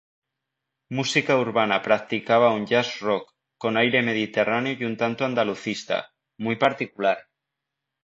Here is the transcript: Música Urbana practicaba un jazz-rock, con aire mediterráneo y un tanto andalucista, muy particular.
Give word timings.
Música 0.99 1.37
Urbana 1.41 1.77
practicaba 1.87 2.49
un 2.55 2.65
jazz-rock, 2.73 3.29
con 3.65 3.77
aire 3.83 4.01
mediterráneo 4.09 4.73
y 4.79 4.83
un 4.89 4.97
tanto 4.97 5.25
andalucista, 5.29 6.09
muy 6.39 6.55
particular. 6.55 7.27